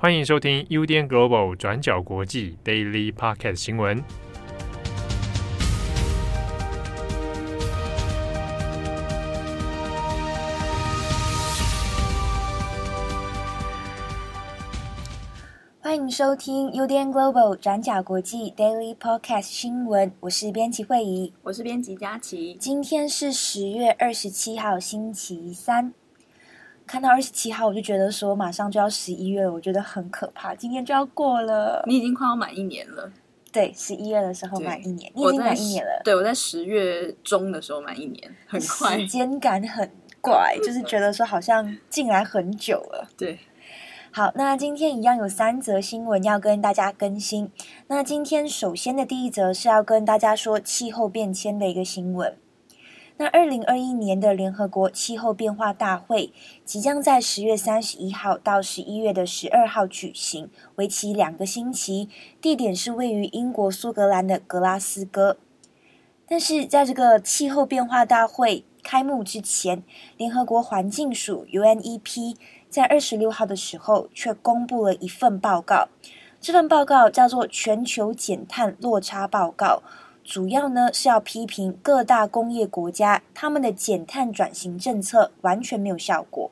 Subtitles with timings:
[0.00, 4.00] 欢迎收听 UDN Global 转角国际 Daily Podcast 新闻。
[15.80, 20.12] 欢迎收听 UDN Global 转角国际 Daily Podcast 新闻。
[20.20, 22.54] 我是编辑惠仪，我是编辑佳琪。
[22.60, 25.92] 今天是十月二十七号，星期三。
[26.88, 30.54] 看到二十七号，我就觉得说马上就要十一月了，我觉得很可怕。
[30.54, 33.12] 今天就要过了，你已经快要满一年了。
[33.52, 36.00] 对，十一月的时候满一年，你已经满一年了。
[36.02, 38.98] 对，我在十月中的时候满一年，很快。
[38.98, 39.90] 时间感很
[40.20, 43.08] 怪，就是觉得说好像进来很久了。
[43.16, 43.38] 对，
[44.10, 47.50] 好，那今天一样有三则新闻要跟大家更新。
[47.88, 52.36] 那今天首先的第一则是要跟大家说气候变迁的一个新闻。
[53.20, 56.32] 那二零二一年的联合国气候变化大会
[56.64, 62.08] 即将在十月三十一号到十一月的十二号举行，为期两个星期，
[62.40, 65.36] 地点是位于英国苏格兰的格拉斯哥。
[66.28, 69.82] 但是在这个气候变化大会开幕之前，
[70.16, 72.36] 联合国环境署 UNEP
[72.70, 75.88] 在二十六号的时候却公布了一份报告，
[76.40, 79.82] 这份报告叫做《全球减碳落差报告》。
[80.28, 86.50] 主要呢是要批评各大工业国家他们的减碳转型政策完全没有效果。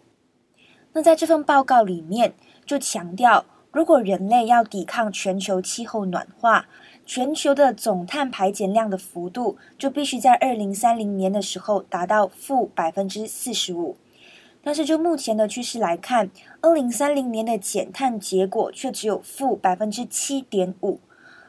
[0.94, 2.32] 那在这份报告里面
[2.64, 6.66] 就强调，如果人类要抵抗全球气候暖化，
[7.04, 13.98] 全球的总碳排减量的幅度就必须在二零三零年的时候达到负百分之四十五。
[14.62, 16.30] 但是就目前的趋势来看，
[16.62, 20.98] 二零三零年的减碳结果却只有负百分之七点五。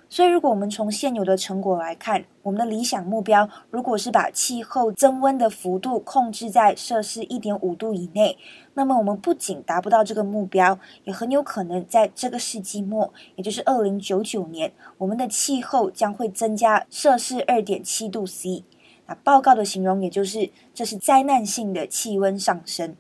[0.10, 8.38] 所以，如果我们从现有的成果来看，我们的理想目标如果是把气候增温的幅度控制在摄氏一点五度以内，
[8.74, 18.64] 那么我们不仅达不到这个目标，也很有可能在这个世纪末，也就是二零九九年，我们的气候将会增加摄氏二点七度 C。
[19.08, 22.96] 那报告的形容也就是这是灾难性的气温上升。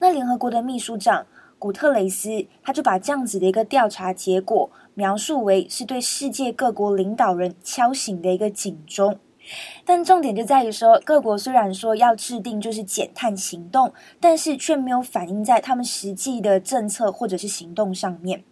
[0.00, 1.26] 那联合国的秘书长
[1.58, 4.68] 古特雷斯他就把这样子的一个调查结果。
[4.98, 9.20] 描述为是对世界各国领导人敲醒的一个警钟，
[9.84, 18.42] 但重点就在于说，各国虽然说要制定就是减碳行动，但是却没有反映在他们实际的政策或者是行动上面。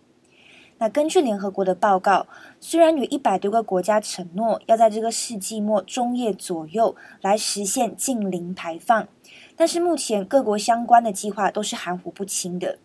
[0.79, 2.29] 那根据联合国的报告，
[2.61, 9.09] 虽然有一百多个国家承诺要在这个世纪末中叶左右来实现净零排放，
[9.57, 12.79] 但是目前各国相关的计划都是含糊不清的。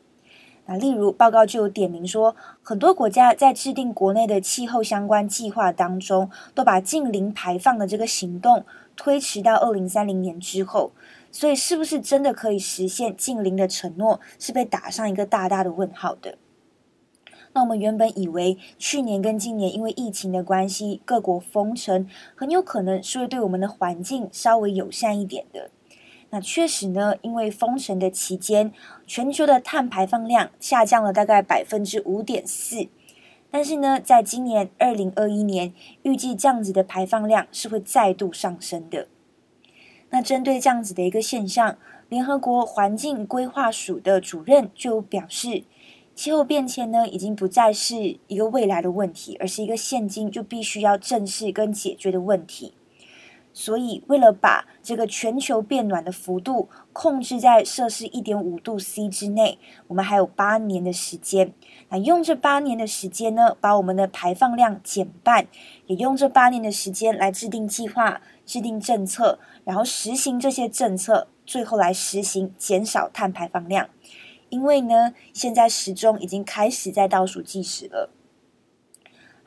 [0.65, 8.63] 那例如，报告就有点名说，很多国家在制定国内的气候相关计划当中，都把净零排放的这个行动
[8.95, 10.91] 推迟到二零三零年之后。
[11.31, 16.37] 所以，是不是真的可以实现净零的承诺，是被打上一个大大的问号的。
[17.53, 25.69] 那我们原本以为，去年跟今年因为疫情的关系，各国封城，很有可能是会对我们的环境稍微友善一点的。
[26.31, 28.73] 那确实呢，因为封城的期间，
[29.05, 32.87] 全球的碳排放量下降了大概百分之五点四。
[33.51, 39.07] 但是呢，在今年二零二一年，预计这样子的排放量是会再度上升的。
[40.09, 41.77] 那针对这样子的一个现象，
[42.07, 45.63] 联合国环境规划署的主任就表示，
[46.15, 52.73] 气候变迁呢，已经不再是一个未来的问题，而是一个现今就必须要正视跟解决的问题。
[53.53, 61.53] 所以，为了把这个全球变暖的幅度控制在摄氏一点五度 C 之内，我们还有八年的时间。
[61.89, 65.47] 那用这八年的时间呢，把我们的排放量减半，
[65.87, 73.89] 也用这八年的时间来制定计划、制定政策，然后实行这些政策，最后来实行减少碳排放量。
[74.49, 78.09] 因为呢，现在时钟已经开始在倒数计时了。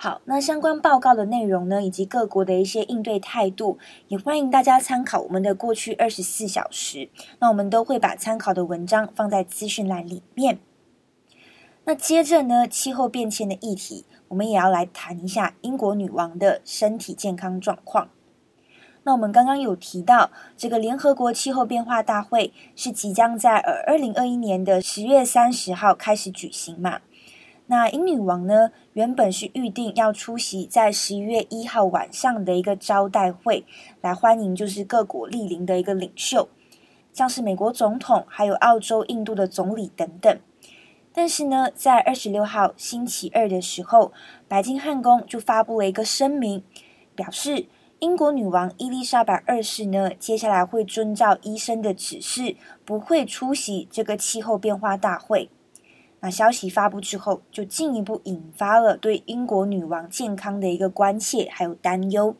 [0.04, 3.78] 好，那相关报告的内容呢，以及各国的一些应对态度，
[4.08, 7.08] 也欢迎大家参考我们的过去二十四小时。
[7.38, 10.58] 那我们都会把参考的文章放在资讯栏里面。
[11.86, 18.10] 那接着呢，气候变迁的议题，我们也要来谈一下英国女王的身体健康状况。
[19.04, 27.00] 那我们刚刚有提到，这个联合国气候变化大会是即将在呃二零二一年的十月三十号开始举行嘛？
[27.66, 33.64] 那英女王呢，原本是预定要出席在十一月一号晚上的一个招待会，
[34.02, 36.46] 来欢迎就是各国莅临的一个领袖，
[37.14, 40.38] 像是美国总统，还有澳洲、印度的总理等等。
[41.14, 44.12] 但是呢，在二十六号星期二的时候，
[44.46, 46.62] 白金汉宫就发布了一个声明，
[47.14, 47.64] 表示
[48.00, 55.48] 英国女王伊丽莎白二世呢，接下来会遵照医生的指示，不会出席这个气候变化大会。
[56.24, 62.34] 那消息发布之后，就进一步引发了对英国女王健康的一个关切还有担忧。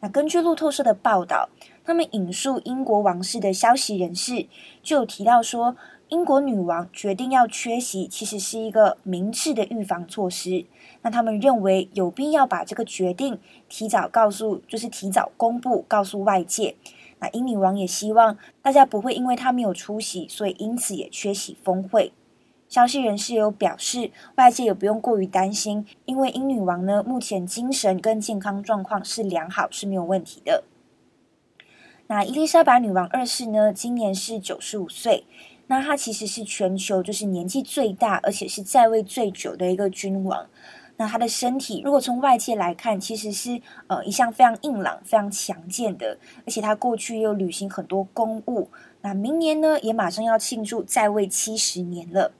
[0.00, 1.50] 那根据路透社的报道，
[1.84, 4.46] 他们引述英国王室的消息人士
[4.82, 5.76] 就有提到说，
[6.08, 10.64] 英国女王决定要缺席，其实是一个明智的预防措施。
[11.02, 13.38] 那他们认为有必要把这个决定
[13.68, 16.74] 提早告诉，就是提早公布，告诉外界。
[17.18, 22.14] 那英女王也希望大家不会因为她没有出席，所以因此也缺席峰会。
[22.68, 30.64] 消息人士有表示，外界也不用过于担心，因为英女王呢目前精神跟健康状况是良好，是没有问题的。
[32.08, 35.24] 那伊丽莎白女王二世呢，今年是九十五岁，
[35.66, 40.46] 那她其实是全球就是年纪最大，而且是在位最久的一个君王。
[40.96, 48.68] 那她的身体，如果从外界来看，其实是呃一向非常硬朗、非常强健的，而且她过去又履行很多公务。
[49.00, 52.32] 那明年呢，也马上要庆祝在位七十年了。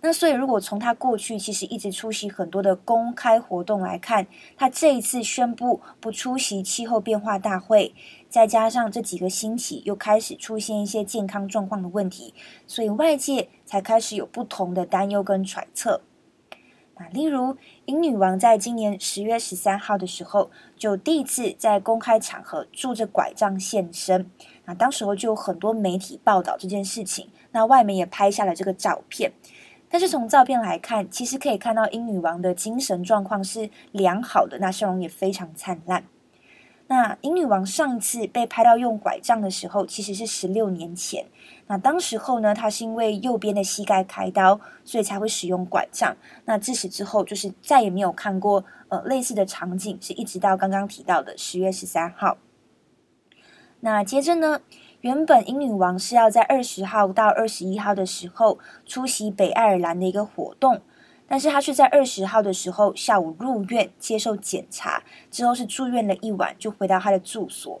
[0.00, 7.92] 那所以，如果从他过去其实一直出席很多的公开活动来看，他这一次宣布不出席气候变化大会，
[8.28, 12.32] 再加上这几个星期又开始出现一些健康状况的问题，
[12.66, 16.02] 所以外界才开始有不同的担忧跟揣测。
[17.00, 17.56] 那例如，
[17.86, 24.30] 英女王在今年十月十三号的时候，就第一次在公开场合拄着拐杖现身，
[24.64, 29.32] 那当时候就有很多媒体报道这件事情，那外媒也拍下了这个照片。
[29.90, 36.04] 但是从照片来看，其实可以看到英女王的精神状况是良好的，那笑容也非常灿烂。
[36.90, 41.26] 那英女王上一次被拍到用拐杖的时候，其实是十六年前。
[41.66, 46.16] 那当时候呢，她是因为右边的膝盖开刀，所以才会使用拐杖。
[46.46, 52.38] 那自此之后，就是再也没有看过呃类似的场景，是一直到刚刚提到的十月十三号。
[53.80, 54.60] 那接着呢，
[55.02, 60.80] 原本英女王是要在二十号到二十一号的时候出席北爱尔兰的一个活动，
[61.28, 67.80] 但是她却在二十号的时候下午入院接受检查，之后是住院了一晚就回到她的住所。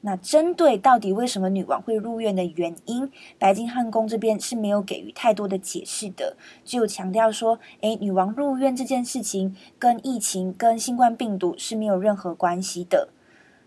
[0.00, 13.10] 那针对到底为什么女王会入院的原因，白金汉宫这边是没有给予太多的解释的，只有强调说，诶，女王入院这件事情跟疫情跟新冠病毒是没有任何关系的。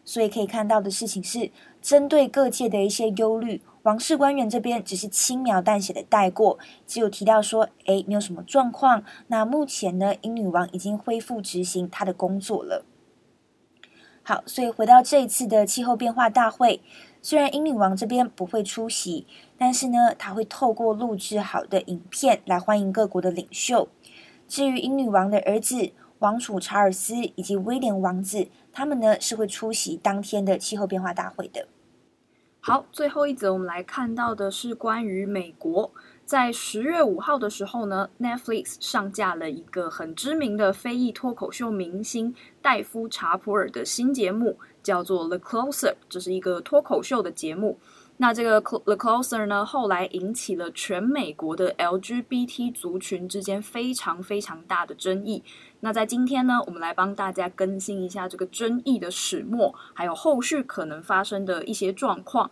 [0.05, 1.49] 所以可以看到的事情是，
[1.83, 6.57] 针对各界的一些忧虑，王室官员这边只是轻描淡写的带过，
[6.87, 9.03] 只有提到说，诶，你有什么状况？
[9.27, 12.85] 那目前呢，英女王已经恢复执行她的工作了。
[14.23, 16.81] 好，所以回到这一次的气候变化大会，
[17.21, 19.27] 虽然英女王这边不会出席，
[19.57, 23.89] 但是呢，她会透过录制好的影片来欢迎各国的领袖。
[24.47, 31.67] 至于英女王的儿子，王储查尔斯以及威廉王子，他们呢是会出席当天的气候变化大会的。
[32.65, 35.91] 好，最后一则我们来看到的是关于美国，
[36.23, 47.77] 在十月五号的时候呢，Netflix 上架了一个很知名的非裔脱口秀明星戴夫查普尔的新节目，叫做《The Closer》，这是一个脱口秀的节目。
[48.15, 55.43] 那这个 The Closer 呢，后来引起了全美国的 LGBT 族群之间非常非常大的争议。
[55.83, 62.49] 那在今天呢，我们来帮大家更新一下这个争议的始末，还有后续可能发生的一些状况。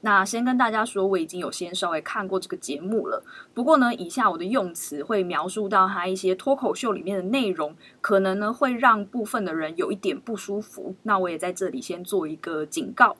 [0.00, 3.24] 那先跟大家说，我已经有先稍微看过这个节目了。
[3.54, 10.96] 不过呢，以下我的用词会描述到他一些脱口秀里面的内容，可能呢会让部分的人有一点不舒服。
[11.04, 13.16] 那我也在这里先做一个警告。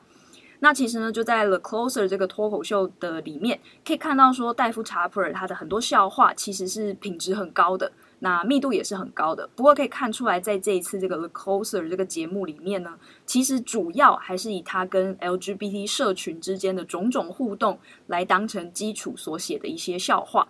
[0.59, 7.93] 那其实呢，就在《The Closer》这个脱口秀的里面，可以看到说，戴夫查普尔他的很多笑话其实是品质很高的，
[8.25, 9.49] 那密度也是很高的。
[9.57, 20.47] 不过可以看出来，在这一次这个《The Closer》这个节目里面呢，其实主要还是以他跟 LGBT 社群之间的种种互动来当成基础所写的一些笑话。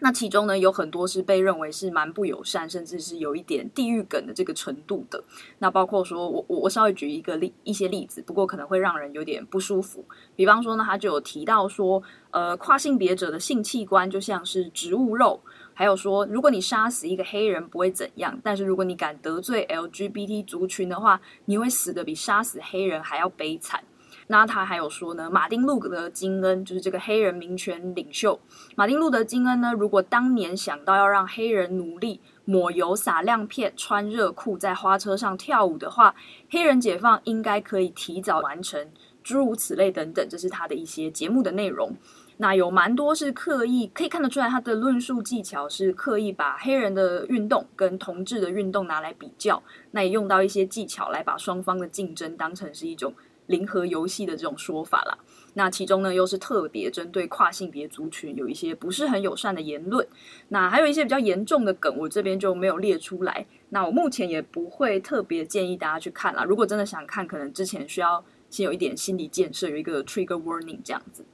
[0.00, 5.22] 那其中呢，有很多是被认为是蛮不友善，甚至是有一点地狱梗的这个程度的。
[5.60, 10.04] 那包括说我我我稍微举一个例一些例子，不过可能会让人有点不舒服。
[10.34, 15.38] 比方说呢，他就有提到说，呃，跨性别者的性器官就像是植物肉，
[15.82, 23.82] 还有说，如果你杀死一个黑人不会怎样，但是如果你敢得罪 LGBT 族群的话，你会死得比杀死黑人还要悲惨。
[24.28, 28.38] 那他还有说呢，马丁路德金恩就是这个黑人民权领袖。
[28.76, 36.14] 马丁路德金恩呢，如果当年想到要让黑人奴隶抹油、撒亮片、穿热裤在花车上跳舞的话，
[36.48, 38.88] 黑人解放应该可以提早完成，
[39.22, 41.94] 诸如此类等等，这是他的一些节目的内容。
[42.38, 49.62] 那有蛮多是刻意可以看得出来，他的论述技巧是刻意把黑人的运动跟同志的运动拿来比较，
[49.92, 53.14] 那也用到一些技巧来把双方的竞争当成是一种
[53.46, 55.16] 零和游戏的这种说法啦，
[55.54, 60.04] 那其中呢，又是特别针对跨性别族群有一些不是很友善的言论。
[60.48, 63.46] 那还有一些比较严重的梗，我这边就没有列出来。
[63.68, 66.44] 那我目前也不会特别建议大家去看啦。
[66.44, 71.24] 如果真的想看，可能之前需要先有一点心理建设，有一个 trigger warning 这样子。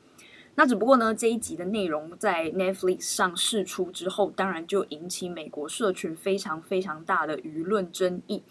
[0.54, 8.42] 那只不过呢，这一集的内容在 Netflix 上释出之后，当然就引起美国社群非常非常大的舆论争议。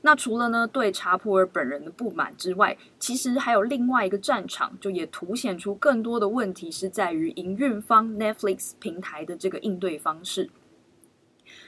[0.00, 10.50] 那除了呢，对查普尔本人的不满之外，其实还有另外一个战场，就也凸显出更多的问题是在于营运方 Netflix 平台的这个应对方式。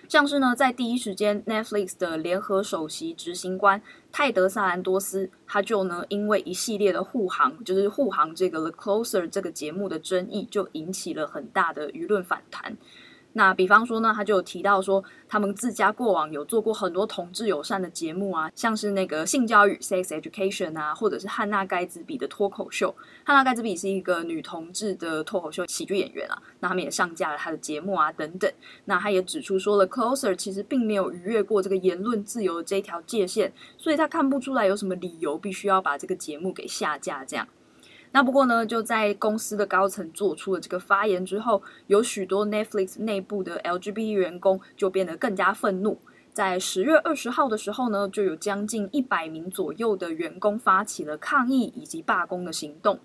[0.08, 3.82] 像是呢，在第一时间，Netflix 的联合首席执行官
[4.12, 12.76] 泰德·萨兰多斯，他就呢因为一系列的护航，就是护航这个《The Closer》这个节目的争议，就引起了很大的舆论反弹。
[13.36, 22.94] 那比方说呢，他就有提到说，他们自家过往有做过很多同志友善的节目啊，像是那个性教育 （sex education） 啊，或者是汉娜盖兹比的脱口秀。
[23.24, 28.50] 汉娜盖兹比是一个女同志的脱口秀喜剧演员啊，那他们也上架了他的节目啊，等等。
[28.86, 37.46] 那他也指出说了，Closer 其实并没有逾越过这个言论自由的这一条界限，所以他看不出来有什么理由必须要把这个节目给下架这样。
[38.16, 45.98] 那不过呢，就在公司的高层做出了这个发言之后，有许多 Netflix 内部的 LGBT 员工就变得更加愤怒。
[46.32, 52.98] 在十月二十号的时候呢，就有将近一百名左右的员工发起了抗议以及罢工的行动。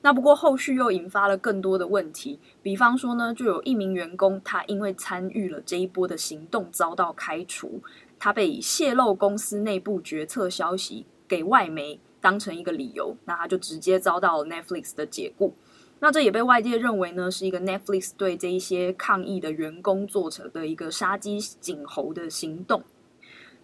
[0.00, 7.82] 那不过后续又引发了更多的问题，比方说呢，就有一名员工他因为参与了这一波的行动遭到开除，
[8.18, 15.54] 他被泄露公司内部决策消息给外媒当成一个理由，那他就直接遭到了 Netflix 的解雇。
[16.00, 22.82] 那这也被外界认为呢，是一个 Netflix 对这一些抗议的员工做成的一个杀鸡儆猴的行动。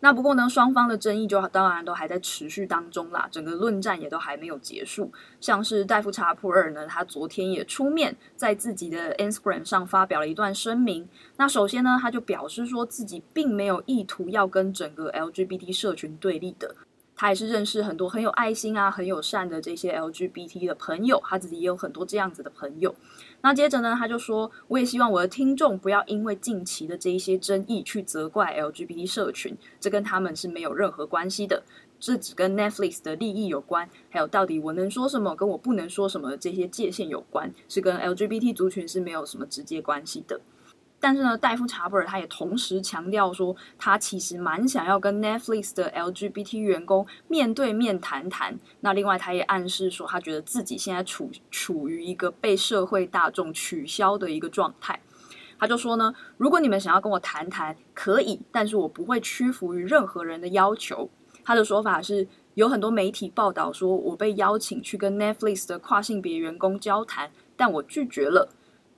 [0.02, 5.10] 那不过呢，双方的争议就当然都还在持续当中啦，整个论战也都还没有结束。
[5.40, 11.08] 像是戴夫查普尔呢，他昨天也出面在自己的 Instagram 上发表了一段声明。
[11.38, 16.76] 那首先呢，他就表示说自己并没有意图要跟整个 LGBT 社群对立的。
[17.20, 22.94] 他也是认识很多很有爱心啊、很友善的这些 LGBT 的朋友，他自己也有很多这样子的朋友。
[23.42, 31.62] 那接着呢，他就说：“我也希望我的听众不要因为近期的这一些争议去责怪 LGBT 社群，这跟他们是没有任何关系的，
[31.98, 40.40] 这只跟 Netflix 的利益有关，还有到底我能说什么跟我不能说什么这些界限有关，是跟 LGBT 族群是没有什么直接关系的。”
[41.02, 48.58] 但是呢，戴夫查布尔他也同时强调说，他其实蛮想要跟 Netflix 的 LGBT 员工面对面谈谈。
[48.80, 55.00] 那另外，他也暗示说，他觉得自己现在处处于一个被社会大众取消的一个状态。
[55.58, 61.08] 他就说呢，如果你们想要跟我谈谈，可以，但是我不会屈服于任何人的要求。
[61.42, 68.50] 他的说法是，有很多媒体报道说我被邀请去跟 Netflix 的跨性别员工交谈，但我拒绝了。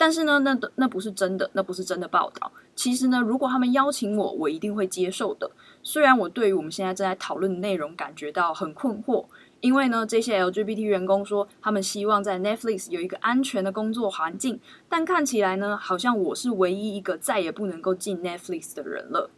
[0.03, 2.51] 但是呢，那那不是真的，那不是真的报道。
[2.75, 5.49] 其实呢，如果他们邀请我，我一定会接受的。
[5.85, 9.27] 虽然我对于我们现在正在讨论的内容感觉到很困惑，
[9.61, 19.31] 因为呢，这些 LGBT 员工说他们希望在 Netflix 有一个安全的工作环境，但看起来呢，好像我是唯一一个再也不能够进 Netflix 的人了。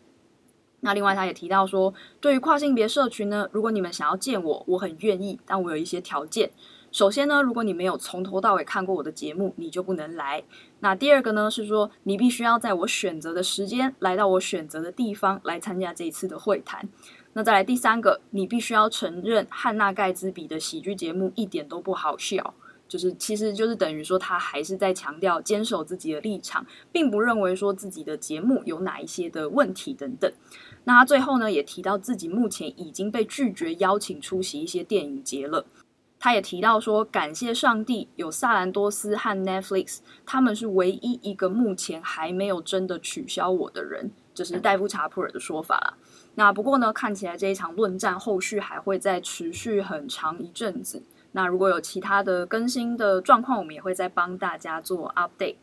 [0.80, 1.92] 那另外，他也提到说，
[2.22, 6.50] 对于跨性别社群呢，如果你们想要见我，我很愿意，但我有一些条件。
[6.94, 10.44] 首先呢，如果你没有从头到尾看过我的节目，你就不能来。
[10.78, 16.88] 那第二个呢，是说你必须要在我选择的时间来到我选择的地方来参加这一次的会谈。
[17.32, 22.54] 那再来第三个，你必须要承认汉娜盖茨比的喜剧节目一点都不好笑，
[22.86, 30.32] 就是其实就是等于说他还是在强调坚守自己的立场，并不认为说自己的节目有哪一些的问题等等。
[30.84, 35.66] 那他最后呢，也提到自己目前已经被拒绝邀请出席一些电影节了。
[36.24, 45.98] 他也提到说，感谢上帝有萨兰多斯和 Netflix，他们是唯一一个目前还没有真的取消我的人，这是戴夫查普尔的说法啦。
[46.36, 51.02] 那不过呢，看起来这一场论战后续还会再持续很长一阵子。
[51.32, 55.56] 那如果有其他的更新的状况，我们也会再帮大家做 update。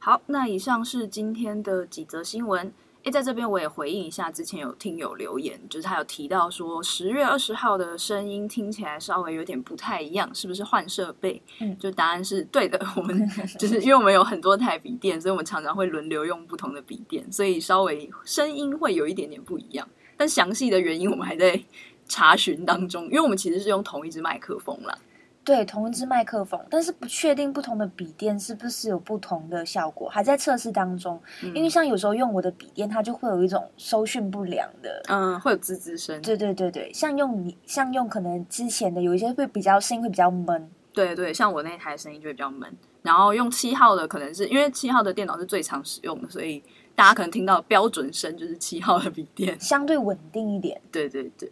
[0.00, 2.72] 好，那以上是今天的几则新闻。
[3.04, 11.42] 诶，在这边我也回应一下，之前有听友留言，就是他有提到说十月二十号的声音听起来稍微有点不太一样，是不是换设备？
[11.60, 12.80] 嗯，就答案是对的。
[12.96, 13.28] 我们
[13.58, 19.88] 就是因为我们有很多台笔电，所以我们常常会轮流用不同的笔电，所以稍微声音会有一点点不一样。
[20.16, 21.60] 但详细的原因我们还在
[22.06, 24.96] 查询当中，因为我们其实是用同一支麦克风啦。
[25.44, 31.20] 对，同一支麦克风，但是不确定不同的笔电是不是有不同的效果，还在测试当中。
[31.42, 36.22] 嗯、因为像有时候用我的笔电，它就会有一种收讯不良的，嗯，会有滋滋声。
[36.22, 42.72] 对对对对，像用你像用可能之前的有一些会比较声音会比较闷，对对，像我那台声音就会比较闷。
[43.02, 46.62] 然后用七号的，可能是因为七号的电脑是最常使用的，所以
[46.94, 50.80] 大家可能听到标准声就是七号的笔电，相对稳定一点。
[50.92, 51.50] 对对对。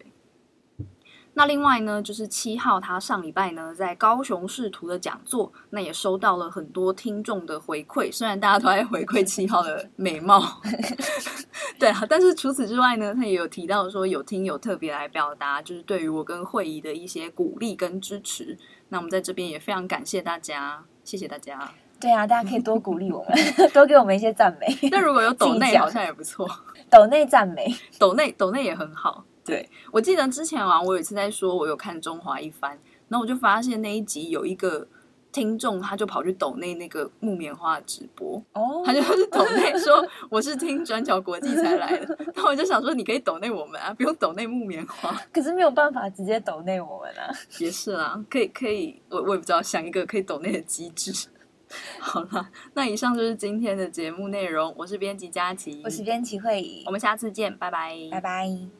[1.40, 8.12] 那另外呢，就是七号他上礼拜呢在高雄视图的讲座，那也收到了很多听众的回馈。
[8.12, 10.60] 虽然大家都在回馈七号的美貌，
[11.80, 18.58] 对啊，但是除此之外呢，他也有提到说有听友特别来表达，就是对于我跟慧仪的一些鼓励跟支持。
[18.90, 21.58] 那我们在这边也非常感谢大家，谢谢大家。
[21.98, 23.32] 对啊，大家可以多鼓励我们，
[23.72, 24.66] 多给我们一些赞美。
[24.90, 26.46] 那如果有抖内，好像也不错。
[26.90, 29.24] 抖内赞美，抖内抖内也很好。
[29.50, 32.78] 对，我记得之前啊，我有一次在说，我有看中华一番，
[33.08, 34.86] 然后我就发现那一集有一个
[35.32, 51.28] 听众，他就跑去抖内那个木棉花直播，哦，他就是抖内说我是听转角国际才来的， 那我就想说，你可以抖内我们啊，不用抖内木棉花，可是没有办法直接抖内我们啊，也是啊，可以可以，我我也不知道想一个可以抖内的机制。
[52.00, 58.79] 好了，那以上就是今天的节目内容，我是编辑佳琪，我是编辑慧仪，我们下次见，拜拜，拜拜。